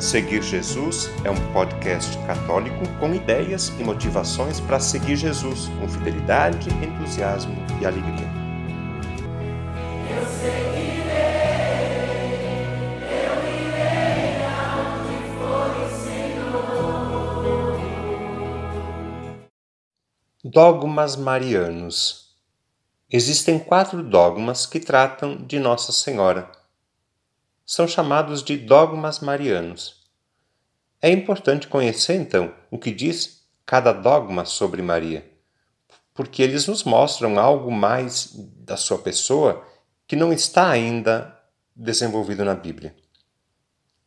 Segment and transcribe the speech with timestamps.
[0.00, 6.70] Seguir Jesus é um podcast católico com ideias e motivações para seguir Jesus com fidelidade,
[6.70, 8.26] entusiasmo e alegria.
[10.08, 11.10] Eu seguirei,
[13.12, 14.40] eu irei
[15.36, 17.76] for o Senhor.
[20.42, 22.34] Dogmas marianos.
[23.12, 26.58] Existem quatro dogmas que tratam de Nossa Senhora
[27.70, 30.02] são chamados de dogmas marianos.
[31.00, 35.30] É importante conhecer, então, o que diz cada dogma sobre Maria,
[36.12, 39.64] porque eles nos mostram algo mais da sua pessoa
[40.04, 41.40] que não está ainda
[41.76, 42.92] desenvolvido na Bíblia.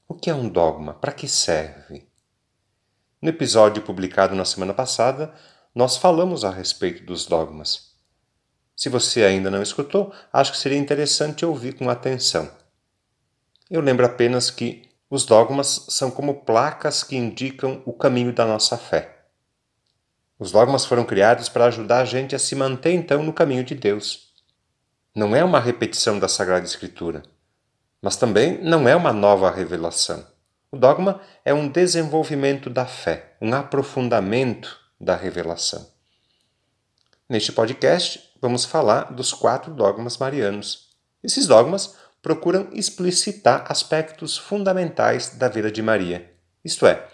[0.09, 0.95] O que é um dogma?
[0.95, 2.05] Para que serve?
[3.21, 5.33] No episódio publicado na semana passada,
[5.73, 7.93] nós falamos a respeito dos dogmas.
[8.75, 12.61] Se você ainda não escutou, acho que seria interessante ouvir com atenção.
[13.73, 18.77] Eu lembro apenas que os dogmas são como placas que indicam o caminho da nossa
[18.77, 19.25] fé.
[20.37, 23.73] Os dogmas foram criados para ajudar a gente a se manter então no caminho de
[23.73, 24.31] Deus.
[25.15, 27.23] Não é uma repetição da Sagrada Escritura,
[27.99, 30.23] mas também não é uma nova revelação.
[30.71, 35.83] O dogma é um desenvolvimento da fé, um aprofundamento da revelação.
[37.27, 40.89] Neste podcast, vamos falar dos quatro dogmas marianos.
[41.23, 47.05] Esses dogmas procuram explicitar aspectos fundamentais da vida de Maria, isto é,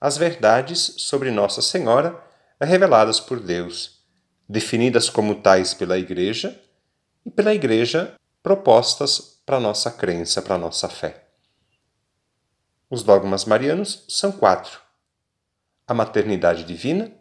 [0.00, 2.18] as verdades sobre Nossa Senhora
[2.64, 4.04] reveladas por Deus,
[4.48, 6.56] definidas como tais pela Igreja
[7.26, 11.26] e pela Igreja propostas para nossa crença, para nossa fé.
[12.88, 14.80] Os dogmas marianos são quatro:
[15.88, 17.12] a maternidade divina,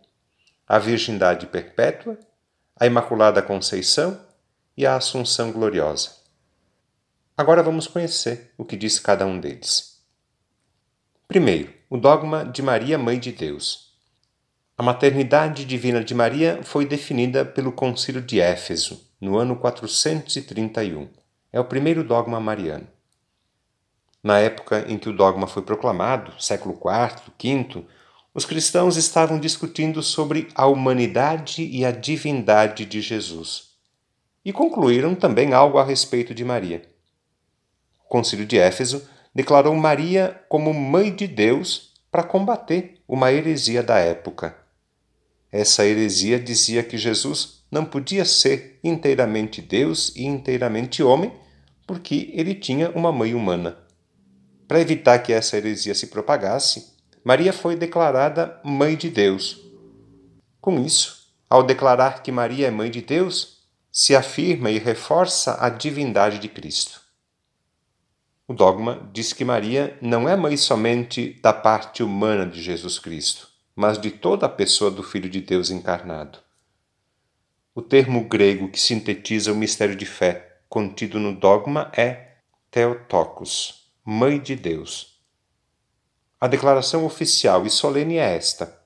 [0.67, 2.19] a virgindade perpétua,
[2.79, 4.23] a Imaculada Conceição
[4.77, 6.20] e a Assunção Gloriosa.
[7.41, 9.99] Agora vamos conhecer o que diz cada um deles.
[11.27, 13.95] Primeiro, o dogma de Maria, Mãe de Deus.
[14.77, 21.09] A maternidade divina de Maria foi definida pelo Concílio de Éfeso, no ano 431.
[21.51, 22.87] É o primeiro dogma mariano.
[24.21, 27.87] Na época em que o dogma foi proclamado, século IV, V,
[28.35, 33.71] os cristãos estavam discutindo sobre a humanidade e a divindade de Jesus.
[34.45, 36.90] E concluíram também algo a respeito de Maria.
[38.11, 44.53] Concílio de Éfeso declarou Maria como mãe de Deus para combater uma heresia da época.
[45.49, 51.31] Essa heresia dizia que Jesus não podia ser inteiramente Deus e inteiramente homem,
[51.87, 53.77] porque ele tinha uma mãe humana.
[54.67, 56.91] Para evitar que essa heresia se propagasse,
[57.23, 59.61] Maria foi declarada mãe de Deus.
[60.59, 65.69] Com isso, ao declarar que Maria é mãe de Deus, se afirma e reforça a
[65.69, 67.00] divindade de Cristo.
[68.51, 73.47] O dogma diz que Maria não é mãe somente da parte humana de Jesus Cristo,
[73.73, 76.37] mas de toda a pessoa do Filho de Deus encarnado.
[77.73, 82.39] O termo grego que sintetiza o mistério de fé contido no dogma é
[82.69, 85.17] Theotokos, Mãe de Deus.
[86.37, 88.81] A declaração oficial e solene é esta: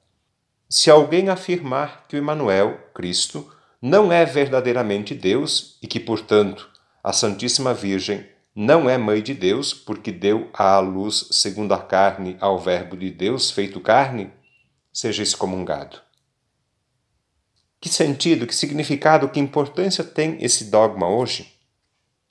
[0.69, 3.51] Se alguém afirmar que o Emanuel, Cristo,
[3.81, 6.69] não é verdadeiramente Deus e que, portanto,
[7.03, 12.37] a Santíssima Virgem não é mãe de Deus, porque deu à luz segundo a carne
[12.39, 14.31] ao Verbo de Deus feito carne,
[14.93, 15.97] seja excomungado.
[17.81, 21.53] Que sentido, que significado, que importância tem esse dogma hoje?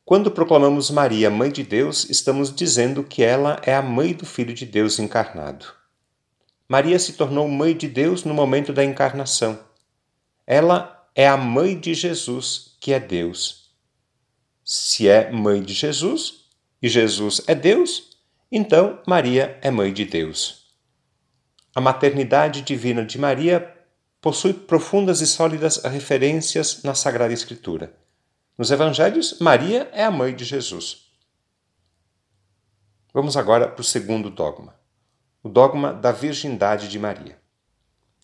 [0.02, 4.54] Quando proclamamos Maria mãe de Deus, estamos dizendo que ela é a mãe do Filho
[4.54, 5.66] de Deus encarnado.
[6.66, 9.58] Maria se tornou mãe de Deus no momento da encarnação.
[10.46, 13.63] Ela é a mãe de Jesus, que é Deus
[14.64, 16.46] se é mãe de Jesus
[16.80, 18.16] e Jesus é Deus,
[18.50, 20.64] então Maria é mãe de Deus.
[21.74, 23.72] A maternidade divina de Maria
[24.20, 27.94] possui profundas e sólidas referências na Sagrada Escritura.
[28.56, 31.10] Nos Evangelhos, Maria é a mãe de Jesus.
[33.12, 34.74] Vamos agora para o segundo dogma,
[35.42, 37.38] o dogma da virgindade de Maria.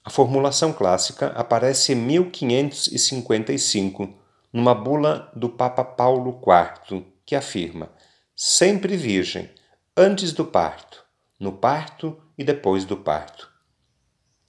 [0.03, 4.20] A formulação clássica aparece em 1555
[4.53, 7.91] numa bula do Papa Paulo IV, que afirma:
[8.35, 9.51] sempre virgem,
[9.97, 11.05] antes do parto,
[11.39, 13.51] no parto e depois do parto.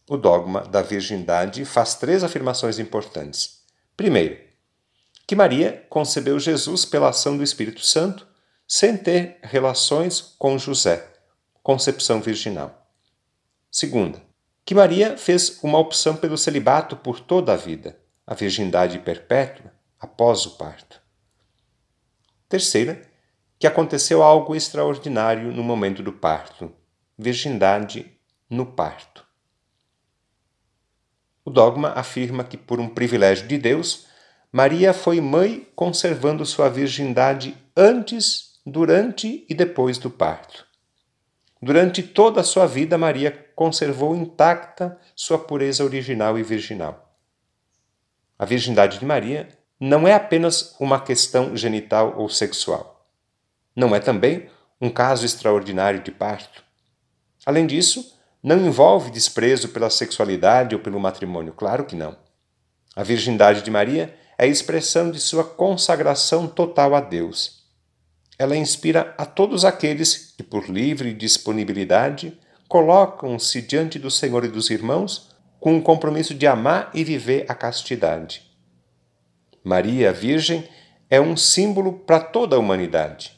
[0.09, 3.61] O dogma da virgindade faz três afirmações importantes.
[3.95, 4.37] Primeiro,
[5.27, 8.27] que Maria concebeu Jesus pela ação do Espírito Santo
[8.67, 11.07] sem ter relações com José,
[11.61, 12.89] concepção virginal.
[13.69, 14.21] Segunda,
[14.65, 19.71] que Maria fez uma opção pelo celibato por toda a vida, a virgindade perpétua,
[20.01, 20.99] após o parto.
[22.49, 23.01] Terceira,
[23.59, 26.73] que aconteceu algo extraordinário no momento do parto.
[27.15, 28.11] virgindade
[28.49, 29.23] no parto.
[31.45, 34.07] O dogma afirma que, por um privilégio de Deus,
[34.51, 40.65] Maria foi mãe conservando sua virgindade antes, durante e depois do parto.
[41.61, 47.15] Durante toda a sua vida, Maria conservou intacta sua pureza original e virginal.
[48.37, 49.47] A virgindade de Maria
[49.83, 53.03] não é apenas uma questão genital ou sexual.
[53.75, 54.47] Não é também
[54.79, 56.63] um caso extraordinário de parto.
[57.47, 62.15] Além disso, não envolve desprezo pela sexualidade ou pelo matrimônio, claro que não.
[62.95, 67.63] A virgindade de Maria é a expressão de sua consagração total a Deus.
[68.37, 74.69] Ela inspira a todos aqueles que, por livre disponibilidade, colocam-se diante do Senhor e dos
[74.69, 78.50] irmãos com o compromisso de amar e viver a castidade.
[79.63, 80.67] Maria, Virgem,
[81.09, 83.35] é um símbolo para toda a humanidade.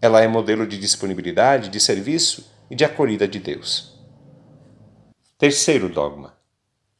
[0.00, 3.98] Ela é modelo de disponibilidade, de serviço e de acolhida de Deus.
[5.36, 6.36] Terceiro dogma: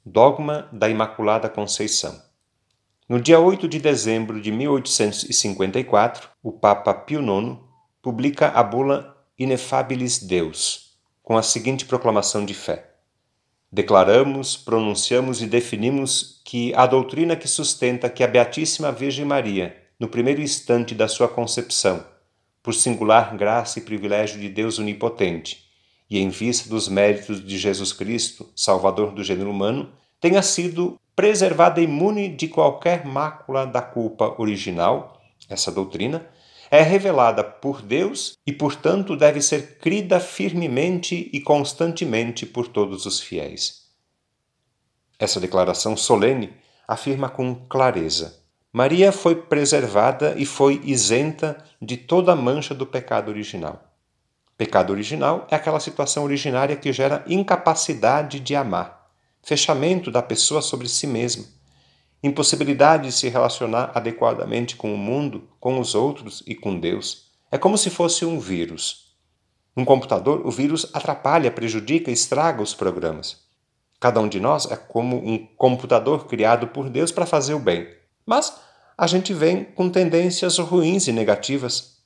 [0.05, 2.21] Dogma da Imaculada Conceição.
[3.09, 7.59] No dia 8 de dezembro de 1854, o Papa Pio IX
[8.03, 12.90] publica a bula Inefabilis Deus, com a seguinte proclamação de fé:
[13.73, 20.09] Declaramos, pronunciamos e definimos que a doutrina que sustenta que a Beatíssima Virgem Maria, no
[20.09, 22.05] primeiro instante da sua concepção,
[22.65, 25.65] por singular graça e privilégio de Deus Onipotente,
[26.11, 31.81] e em vista dos méritos de Jesus Cristo, Salvador do gênero humano, tenha sido preservada
[31.81, 36.27] imune de qualquer mácula da culpa original, essa doutrina,
[36.71, 43.21] é revelada por Deus e, portanto, deve ser crida firmemente e constantemente por todos os
[43.21, 43.91] fiéis.
[45.19, 46.55] Essa declaração solene
[46.87, 48.41] afirma com clareza:
[48.73, 53.83] Maria foi preservada e foi isenta de toda mancha do pecado original.
[54.57, 59.11] Pecado original é aquela situação originária que gera incapacidade de amar,
[59.43, 61.60] fechamento da pessoa sobre si mesma
[62.23, 67.31] impossibilidade de se relacionar adequadamente com o mundo, com os outros e com Deus.
[67.51, 69.17] É como se fosse um vírus.
[69.77, 73.39] Um computador, o vírus atrapalha, prejudica, estraga os programas.
[73.99, 77.89] Cada um de nós é como um computador criado por Deus para fazer o bem.
[78.27, 78.61] Mas
[78.97, 81.99] a gente vem com tendências ruins e negativas.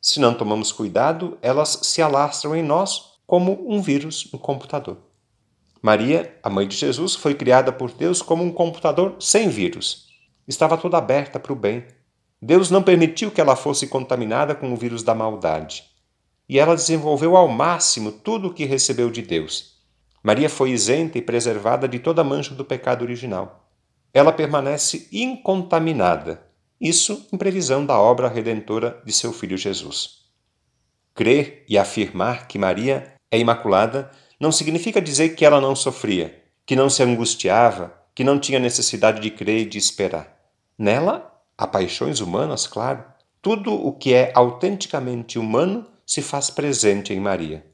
[0.00, 4.98] Se não tomamos cuidado, elas se alastram em nós como um vírus no computador.
[5.84, 10.06] Maria, a mãe de Jesus, foi criada por Deus como um computador sem vírus.
[10.48, 11.84] Estava toda aberta para o bem.
[12.40, 15.84] Deus não permitiu que ela fosse contaminada com o vírus da maldade.
[16.48, 19.74] E ela desenvolveu ao máximo tudo o que recebeu de Deus.
[20.22, 23.68] Maria foi isenta e preservada de toda mancha do pecado original.
[24.14, 26.46] Ela permanece incontaminada,
[26.80, 30.22] isso em previsão da obra redentora de seu filho Jesus.
[31.14, 36.76] Crer e afirmar que Maria é imaculada não significa dizer que ela não sofria, que
[36.76, 40.36] não se angustiava, que não tinha necessidade de crer e de esperar.
[40.78, 43.04] Nela, há paixões humanas, claro.
[43.40, 47.64] Tudo o que é autenticamente humano se faz presente em Maria.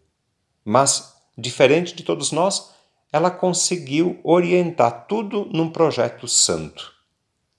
[0.64, 2.70] Mas, diferente de todos nós,
[3.12, 6.92] ela conseguiu orientar tudo num projeto santo.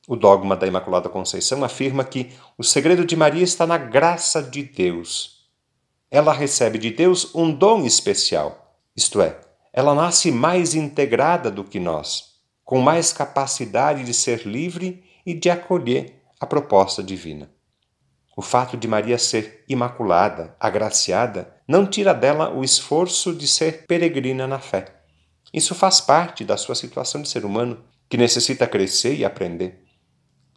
[0.08, 4.64] O dogma da Imaculada Conceição afirma que o segredo de Maria está na graça de
[4.64, 5.46] Deus.
[6.10, 8.61] Ela recebe de Deus um dom especial,
[8.96, 9.40] isto é,
[9.74, 12.32] ela nasce mais integrada do que nós,
[12.64, 17.50] com mais capacidade de ser livre e de acolher a proposta divina.
[18.36, 24.48] O fato de Maria ser imaculada, agraciada, não tira dela o esforço de ser peregrina
[24.48, 25.02] na fé.
[25.54, 29.84] Isso faz parte da sua situação de ser humano, que necessita crescer e aprender.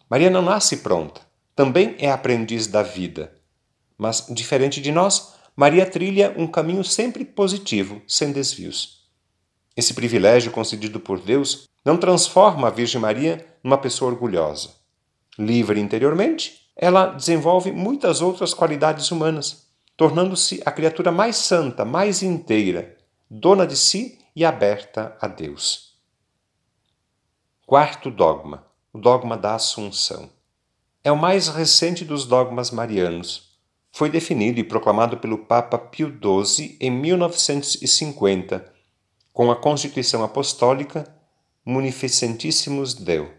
[0.08, 1.20] Maria não nasce pronta,
[1.54, 3.32] também é aprendiz da vida.
[3.98, 9.04] Mas, diferente de nós, Maria trilha um caminho sempre positivo, sem desvios.
[9.76, 14.70] Esse privilégio concedido por Deus não transforma a Virgem Maria numa pessoa orgulhosa.
[15.38, 22.96] Livre interiormente, ela desenvolve muitas outras qualidades humanas, tornando-se a criatura mais santa, mais inteira,
[23.30, 25.94] dona de si e aberta a Deus.
[27.64, 30.28] Quarto dogma, o dogma da Assunção.
[31.04, 33.53] É o mais recente dos dogmas marianos
[33.94, 38.72] foi definido e proclamado pelo Papa Pio XII em 1950,
[39.32, 41.06] com a Constituição Apostólica
[41.64, 43.30] Munificentissimus Deo.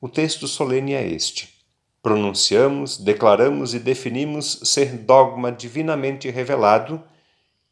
[0.00, 1.52] O texto solene é este:
[2.00, 7.02] Pronunciamos, declaramos e definimos ser dogma divinamente revelado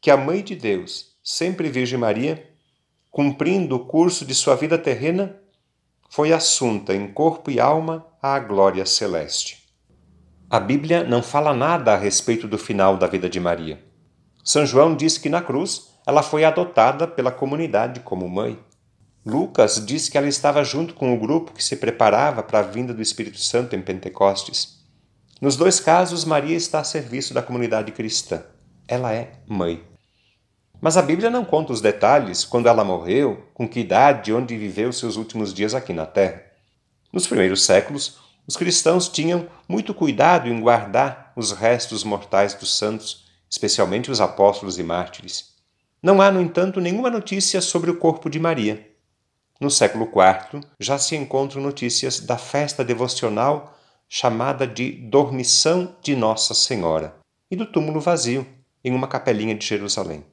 [0.01, 2.45] que a Mãe de Deus, sempre Virgem Maria,
[3.09, 5.39] cumprindo o curso de sua vida terrena,
[6.09, 9.66] foi assunta em corpo e alma à glória celeste.
[10.49, 13.83] A Bíblia não fala nada a respeito do final da vida de Maria.
[14.41, 18.57] São João diz que na cruz ela foi adotada pela comunidade como mãe.
[19.25, 22.93] Lucas diz que ela estava junto com o grupo que se preparava para a vinda
[22.93, 24.77] do Espírito Santo em Pentecostes.
[25.41, 28.41] Nos dois casos, Maria está a serviço da comunidade cristã.
[28.87, 29.83] Ela é mãe.
[30.79, 34.55] Mas a Bíblia não conta os detalhes, quando ela morreu, com que idade e onde
[34.55, 36.41] viveu seus últimos dias aqui na terra.
[37.11, 43.25] Nos primeiros séculos, os cristãos tinham muito cuidado em guardar os restos mortais dos santos,
[43.49, 45.55] especialmente os apóstolos e mártires.
[46.01, 48.89] Não há, no entanto, nenhuma notícia sobre o corpo de Maria.
[49.59, 53.77] No século IV, já se encontram notícias da festa devocional
[54.07, 57.15] chamada de Dormição de Nossa Senhora
[57.51, 58.47] e do túmulo vazio
[58.83, 60.23] em uma capelinha de Jerusalém.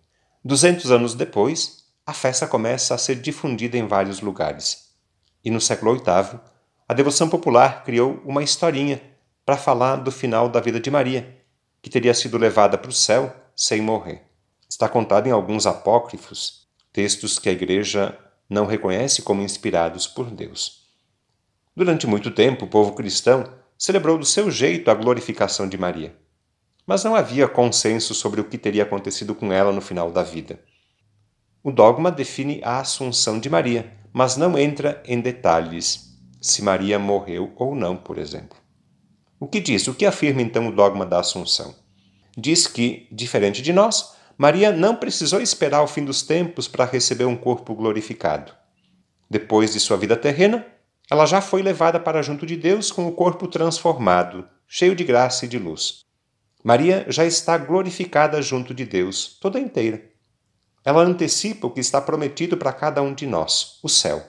[0.44, 4.90] Duzentos anos depois, a festa começa a ser difundida em vários lugares.
[5.44, 6.38] E no século VIII,
[6.86, 9.00] a devoção popular criou uma historinha
[9.44, 11.42] para falar do final da vida de Maria,
[11.80, 14.22] que teria sido levada para o céu sem morrer.
[14.68, 18.18] Está contado em alguns apócrifos, textos que a Igreja
[18.50, 20.84] não reconhece como inspirados por Deus.
[21.74, 26.14] Durante muito tempo, o povo cristão celebrou do seu jeito a glorificação de Maria.
[26.86, 30.60] Mas não havia consenso sobre o que teria acontecido com ela no final da vida.
[31.62, 36.13] O dogma define a assunção de Maria, mas não entra em detalhes
[36.44, 38.58] se Maria morreu ou não, por exemplo.
[39.40, 39.88] O que diz?
[39.88, 41.74] O que afirma então o dogma da assunção?
[42.36, 47.24] Diz que, diferente de nós, Maria não precisou esperar o fim dos tempos para receber
[47.24, 48.52] um corpo glorificado.
[49.30, 50.66] Depois de sua vida terrena,
[51.10, 55.46] ela já foi levada para junto de Deus com o corpo transformado, cheio de graça
[55.46, 56.04] e de luz.
[56.62, 60.10] Maria já está glorificada junto de Deus, toda inteira.
[60.84, 64.22] Ela antecipa o que está prometido para cada um de nós, o céu.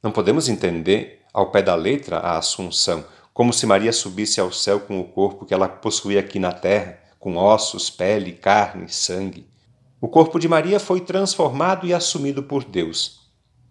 [0.00, 4.78] Não podemos entender ao pé da letra a Assunção, como se Maria subisse ao céu
[4.78, 9.48] com o corpo que ela possuía aqui na terra, com ossos, pele, carne, sangue.
[10.00, 13.24] O corpo de Maria foi transformado e assumido por Deus.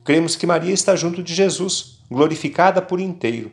[0.03, 3.51] Cremos que Maria está junto de Jesus, glorificada por inteiro.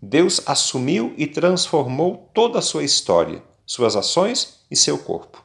[0.00, 5.44] Deus assumiu e transformou toda a sua história, suas ações e seu corpo.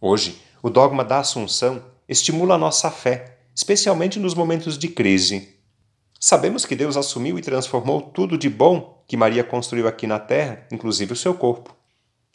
[0.00, 5.53] Hoje, o dogma da Assunção estimula a nossa fé, especialmente nos momentos de crise.
[6.26, 10.66] Sabemos que Deus assumiu e transformou tudo de bom que Maria construiu aqui na terra,
[10.72, 11.76] inclusive o seu corpo.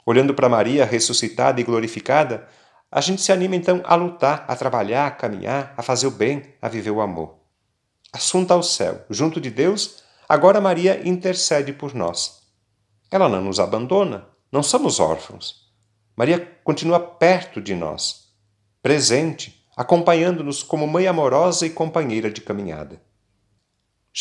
[0.05, 2.47] Olhando para Maria ressuscitada e glorificada,
[2.91, 6.53] a gente se anima então a lutar, a trabalhar, a caminhar, a fazer o bem,
[6.61, 7.37] a viver o amor.
[8.13, 12.43] Assunta ao céu, junto de Deus, agora Maria intercede por nós.
[13.09, 15.67] Ela não nos abandona, não somos órfãos.
[16.15, 18.27] Maria continua perto de nós,
[18.83, 23.08] presente, acompanhando-nos como mãe amorosa e companheira de caminhada.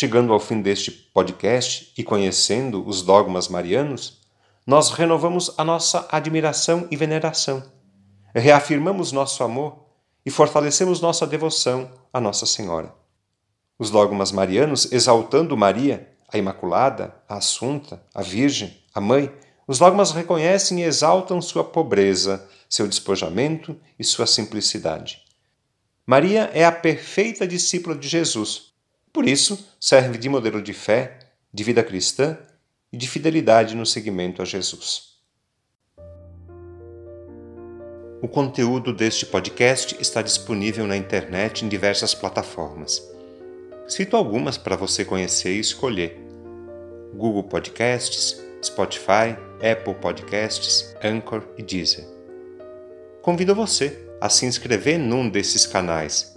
[0.00, 4.21] Chegando ao fim deste podcast e conhecendo os dogmas marianos,
[4.64, 7.64] nós renovamos a nossa admiração e veneração,
[8.33, 9.87] reafirmamos nosso amor
[10.25, 12.95] e fortalecemos nossa devoção à Nossa Senhora.
[13.76, 19.35] Os dogmas marianos, exaltando Maria, a Imaculada, a Assunta, a Virgem, a Mãe,
[19.67, 25.25] os dogmas reconhecem e exaltam sua pobreza, seu despojamento e sua simplicidade.
[26.07, 28.68] Maria é a perfeita discípula de Jesus.
[29.12, 31.19] Por isso, serve de modelo de fé,
[31.53, 32.38] de vida cristã
[32.93, 35.19] e de fidelidade no seguimento a Jesus.
[38.21, 43.03] O conteúdo deste podcast está disponível na internet em diversas plataformas.
[43.87, 46.19] Cito algumas para você conhecer e escolher:
[47.15, 52.05] Google Podcasts, Spotify, Apple Podcasts, Anchor e Deezer.
[53.23, 56.37] Convido você a se inscrever num desses canais